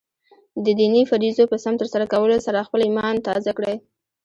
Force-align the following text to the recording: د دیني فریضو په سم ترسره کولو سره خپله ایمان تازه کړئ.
د 0.65 0.67
دیني 0.79 1.03
فریضو 1.11 1.43
په 1.51 1.57
سم 1.63 1.73
ترسره 1.81 2.05
کولو 2.13 2.37
سره 2.47 2.65
خپله 2.67 2.83
ایمان 2.87 3.15
تازه 3.27 3.51
کړئ. 3.57 3.75